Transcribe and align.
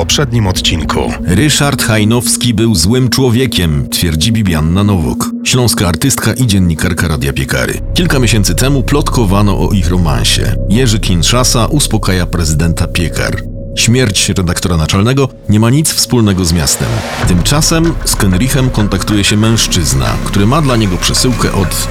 poprzednim 0.00 0.46
odcinku. 0.46 1.12
Ryszard 1.24 1.82
Hajnowski 1.82 2.54
był 2.54 2.74
złym 2.74 3.08
człowiekiem, 3.08 3.88
twierdzi 3.88 4.32
Bibianna 4.32 4.84
Nowok, 4.84 5.30
śląska 5.44 5.88
artystka 5.88 6.32
i 6.32 6.46
dziennikarka 6.46 7.08
Radia 7.08 7.32
Piekary. 7.32 7.80
Kilka 7.94 8.18
miesięcy 8.18 8.54
temu 8.54 8.82
plotkowano 8.82 9.58
o 9.58 9.72
ich 9.72 9.88
romansie. 9.88 10.54
Jerzy 10.68 11.00
Kinshasa 11.00 11.66
uspokaja 11.66 12.26
prezydenta 12.26 12.86
Piekar. 12.86 13.42
Śmierć 13.76 14.28
redaktora 14.28 14.76
naczelnego 14.76 15.28
nie 15.48 15.60
ma 15.60 15.70
nic 15.70 15.92
wspólnego 15.92 16.44
z 16.44 16.52
miastem. 16.52 16.88
Tymczasem 17.28 17.94
z 18.04 18.16
Kenrichem 18.16 18.70
kontaktuje 18.70 19.24
się 19.24 19.36
mężczyzna, 19.36 20.16
który 20.24 20.46
ma 20.46 20.62
dla 20.62 20.76
niego 20.76 20.96
przesyłkę 20.96 21.52
od 21.52 21.88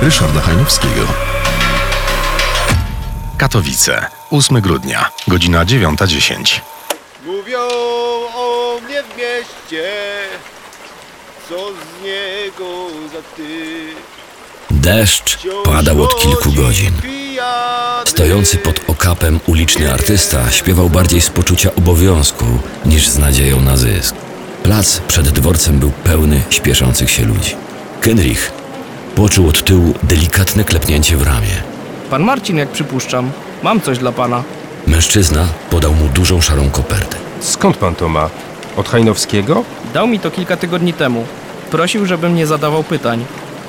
Ryszarda 0.00 0.40
Hajnowskiego. 0.40 1.06
Katowice, 3.38 4.06
8 4.30 4.60
grudnia, 4.60 5.10
godzina 5.28 5.64
9.10. 5.64 6.71
Mówią 7.26 7.58
o 8.34 8.76
mnie 8.84 9.02
w 9.02 9.16
mieście, 9.16 9.90
co 11.48 11.56
z 11.56 12.04
niego 12.04 12.86
za 13.12 13.36
ty. 13.36 13.86
Deszcz 14.70 15.38
padał 15.64 16.02
od 16.02 16.22
kilku 16.22 16.52
godzin. 16.52 16.92
Stojący 18.06 18.56
pod 18.56 18.80
okapem 18.86 19.40
uliczny 19.46 19.92
artysta 19.92 20.50
śpiewał 20.50 20.90
bardziej 20.90 21.20
z 21.20 21.30
poczucia 21.30 21.74
obowiązku 21.74 22.44
niż 22.86 23.08
z 23.08 23.18
nadzieją 23.18 23.60
na 23.60 23.76
zysk. 23.76 24.14
Plac 24.62 24.98
przed 25.08 25.28
dworcem 25.28 25.78
był 25.78 25.90
pełny 25.90 26.40
śpieszących 26.50 27.10
się 27.10 27.24
ludzi. 27.24 27.56
Kenrich 28.00 28.52
poczuł 29.14 29.48
od 29.48 29.64
tyłu 29.64 29.94
delikatne 30.02 30.64
klepnięcie 30.64 31.16
w 31.16 31.22
ramię. 31.22 31.62
Pan 32.10 32.22
Marcin, 32.22 32.56
jak 32.56 32.68
przypuszczam. 32.68 33.30
Mam 33.62 33.80
coś 33.80 33.98
dla 33.98 34.12
pana. 34.12 34.42
Mężczyzna 35.02 35.46
podał 35.70 35.94
mu 35.94 36.08
dużą 36.08 36.40
szarą 36.40 36.70
kopertę. 36.70 37.16
Skąd 37.40 37.76
pan 37.76 37.94
to 37.94 38.08
ma? 38.08 38.30
Od 38.76 38.88
Hajnowskiego? 38.88 39.64
Dał 39.94 40.06
mi 40.06 40.20
to 40.20 40.30
kilka 40.30 40.56
tygodni 40.56 40.92
temu. 40.92 41.26
Prosił, 41.70 42.06
żebym 42.06 42.34
nie 42.34 42.46
zadawał 42.46 42.84
pytań. 42.84 43.24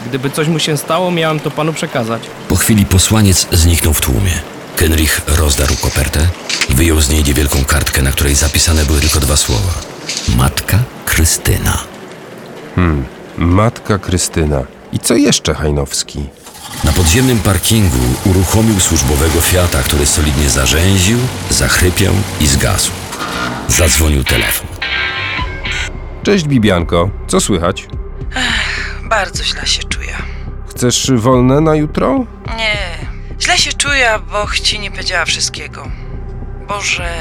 Gdyby 0.05 0.29
coś 0.29 0.47
mu 0.47 0.59
się 0.59 0.77
stało, 0.77 1.11
miałem 1.11 1.39
to 1.39 1.51
panu 1.51 1.73
przekazać. 1.73 2.21
Po 2.47 2.55
chwili 2.55 2.85
posłaniec 2.85 3.47
zniknął 3.51 3.93
w 3.93 4.01
tłumie. 4.01 4.31
Kenrich 4.75 5.21
rozdarł 5.37 5.75
kopertę 5.81 6.19
i 6.69 6.73
wyjął 6.73 7.01
z 7.01 7.09
niej 7.09 7.23
niewielką 7.23 7.65
kartkę, 7.65 8.01
na 8.01 8.11
której 8.11 8.35
zapisane 8.35 8.85
były 8.85 8.99
tylko 8.99 9.19
dwa 9.19 9.37
słowa. 9.37 9.73
Matka 10.37 10.79
Krystyna. 11.05 11.77
Matka 13.37 13.99
Krystyna. 13.99 14.63
I 14.91 14.99
co 14.99 15.15
jeszcze 15.15 15.53
Hajnowski? 15.53 16.25
Na 16.83 16.91
podziemnym 16.91 17.39
parkingu 17.39 17.97
uruchomił 18.25 18.79
służbowego 18.79 19.41
Fiata, 19.41 19.83
który 19.83 20.05
solidnie 20.05 20.49
zarzęził, 20.49 21.17
zachrypiał 21.49 22.13
i 22.41 22.47
zgasł. 22.47 22.91
Zadzwonił 23.67 24.23
telefon. 24.23 24.67
Cześć 26.23 26.45
Bibianko, 26.45 27.09
co 27.27 27.41
słychać? 27.41 27.87
Bardzo 29.03 29.43
źle 29.43 29.67
się 29.67 29.83
czuję. 29.83 30.15
Chcesz 30.69 31.11
wolne 31.15 31.61
na 31.61 31.75
jutro? 31.75 32.25
Nie, 32.57 32.77
źle 33.41 33.57
się 33.57 33.73
czuję, 33.73 34.19
bo 34.31 34.47
ci 34.63 34.79
nie 34.79 34.91
powiedziała 34.91 35.25
wszystkiego. 35.25 35.87
Boże, 36.67 37.13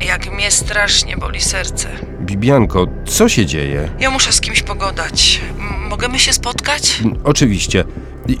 jak 0.00 0.32
mnie 0.32 0.50
strasznie 0.50 1.16
boli 1.16 1.40
serce. 1.40 1.88
Bibianko, 2.24 2.86
co 3.06 3.28
się 3.28 3.46
dzieje? 3.46 3.90
Ja 4.00 4.10
muszę 4.10 4.32
z 4.32 4.40
kimś 4.40 4.62
pogadać. 4.62 5.40
M- 5.58 5.88
Możemy 5.90 6.18
się 6.18 6.32
spotkać? 6.32 7.00
N- 7.04 7.18
Oczywiście. 7.24 7.84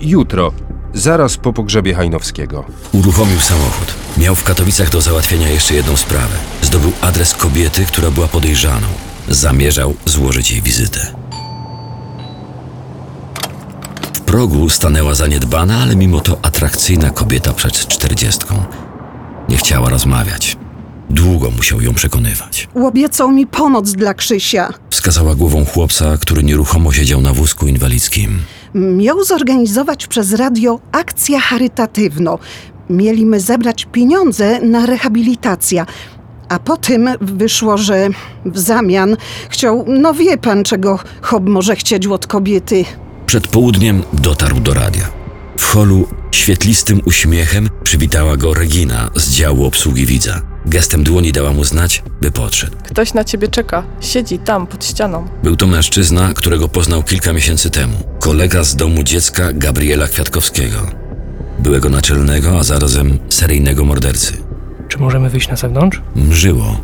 Jutro, 0.00 0.52
zaraz 0.94 1.36
po 1.36 1.52
pogrzebie 1.52 1.94
Hajnowskiego. 1.94 2.64
Uruchomił 2.92 3.40
samochód. 3.40 3.94
Miał 4.18 4.34
w 4.34 4.44
Katowicach 4.44 4.90
do 4.90 5.00
załatwienia 5.00 5.48
jeszcze 5.48 5.74
jedną 5.74 5.96
sprawę. 5.96 6.36
Zdobył 6.62 6.92
adres 7.00 7.34
kobiety, 7.34 7.84
która 7.86 8.10
była 8.10 8.28
podejrzaną. 8.28 8.86
Zamierzał 9.28 9.94
złożyć 10.04 10.50
jej 10.50 10.62
wizytę. 10.62 11.14
W 14.14 14.20
progu 14.20 14.70
stanęła 14.70 15.14
zaniedbana, 15.14 15.78
ale 15.82 15.96
mimo 15.96 16.20
to 16.20 16.38
atrakcyjna 16.42 17.10
kobieta 17.10 17.52
przed 17.52 17.88
czterdziestką. 17.88 18.64
Nie 19.48 19.56
chciała 19.56 19.90
rozmawiać. 19.90 20.56
Długo 21.10 21.50
musiał 21.50 21.80
ją 21.80 21.94
przekonywać. 21.94 22.68
Obiecał 22.74 23.32
mi 23.32 23.46
pomoc 23.46 23.92
dla 23.92 24.14
Krzysia. 24.14 24.72
Wskazała 24.90 25.34
głową 25.34 25.64
chłopca, 25.64 26.16
który 26.20 26.42
nieruchomo 26.42 26.92
siedział 26.92 27.20
na 27.20 27.32
wózku 27.32 27.66
inwalidzkim. 27.66 28.38
Miał 28.74 29.24
zorganizować 29.24 30.06
przez 30.06 30.32
radio 30.32 30.80
akcję 30.92 31.40
charytatywną. 31.40 32.38
Mieliśmy 32.90 33.40
zebrać 33.40 33.86
pieniądze 33.92 34.60
na 34.60 34.86
rehabilitację. 34.86 35.86
A 36.48 36.58
potem 36.58 37.08
wyszło, 37.20 37.78
że 37.78 38.08
w 38.44 38.58
zamian 38.58 39.16
chciał, 39.48 39.84
no 39.88 40.14
wie 40.14 40.38
pan, 40.38 40.64
czego 40.64 40.98
Hob 41.22 41.44
może 41.48 41.76
chcieć 41.76 42.06
od 42.06 42.26
kobiety. 42.26 42.84
Przed 43.26 43.48
południem 43.48 44.02
dotarł 44.12 44.60
do 44.60 44.74
radia. 44.74 45.10
W 45.58 45.64
holu 45.64 46.08
świetlistym 46.30 47.00
uśmiechem 47.04 47.68
przywitała 47.84 48.36
go 48.36 48.54
Regina 48.54 49.10
z 49.16 49.30
działu 49.30 49.64
obsługi 49.66 50.06
widza. 50.06 50.53
Gestem 50.66 51.04
dłoni 51.04 51.32
dała 51.32 51.52
mu 51.52 51.64
znać, 51.64 52.02
by 52.20 52.30
podszedł. 52.30 52.76
Ktoś 52.88 53.14
na 53.14 53.24
ciebie 53.24 53.48
czeka. 53.48 53.82
Siedzi 54.00 54.38
tam, 54.38 54.66
pod 54.66 54.84
ścianą. 54.84 55.28
Był 55.42 55.56
to 55.56 55.66
mężczyzna, 55.66 56.32
którego 56.34 56.68
poznał 56.68 57.02
kilka 57.02 57.32
miesięcy 57.32 57.70
temu. 57.70 57.96
Kolega 58.20 58.64
z 58.64 58.76
domu 58.76 59.02
dziecka 59.02 59.52
Gabriela 59.52 60.08
Kwiatkowskiego. 60.08 60.76
Byłego 61.58 61.88
naczelnego, 61.88 62.58
a 62.58 62.62
zarazem 62.64 63.18
seryjnego 63.28 63.84
mordercy. 63.84 64.32
Czy 64.88 64.98
możemy 64.98 65.30
wyjść 65.30 65.48
na 65.48 65.56
zewnątrz? 65.56 66.00
Mrzyło, 66.16 66.80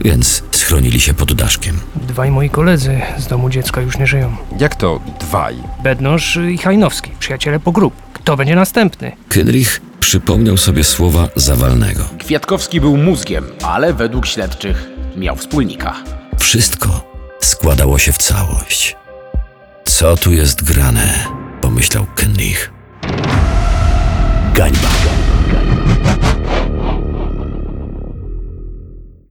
więc 0.00 0.42
schronili 0.52 1.00
się 1.00 1.14
pod 1.14 1.32
daszkiem. 1.32 1.80
Dwaj 1.96 2.30
moi 2.30 2.50
koledzy 2.50 3.00
z 3.18 3.26
domu 3.26 3.50
dziecka 3.50 3.80
już 3.80 3.98
nie 3.98 4.06
żyją. 4.06 4.36
Jak 4.60 4.74
to 4.76 5.00
dwaj? 5.20 5.56
Bednosz 5.82 6.38
i 6.52 6.58
Hajnowski, 6.58 7.10
przyjaciele 7.18 7.60
po 7.60 7.72
grup. 7.72 7.94
Kto 8.12 8.36
będzie 8.36 8.56
następny? 8.56 9.12
Kydrich 9.28 9.80
przypomniał 10.08 10.56
sobie 10.56 10.84
słowa 10.84 11.28
Zawalnego. 11.36 12.04
Kwiatkowski 12.18 12.80
był 12.80 12.96
mózgiem, 12.96 13.44
ale 13.62 13.94
według 13.94 14.26
śledczych 14.26 14.86
miał 15.16 15.36
wspólnika. 15.36 15.94
Wszystko 16.38 17.14
składało 17.40 17.98
się 17.98 18.12
w 18.12 18.18
całość. 18.18 18.96
Co 19.84 20.16
tu 20.16 20.32
jest 20.32 20.64
grane? 20.64 21.26
pomyślał 21.60 22.06
Kenlich. 22.16 22.77